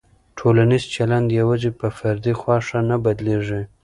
[0.37, 3.61] ټولنیز چلند یوازې په فردي خوښه نه بدلېږي.